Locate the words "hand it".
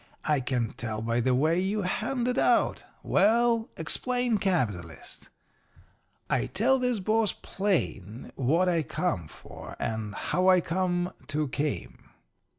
1.83-2.39